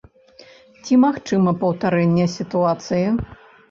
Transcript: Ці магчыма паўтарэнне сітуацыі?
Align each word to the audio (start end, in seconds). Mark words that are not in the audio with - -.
Ці 0.85 0.93
магчыма 1.05 1.55
паўтарэнне 1.61 2.25
сітуацыі? 2.41 3.09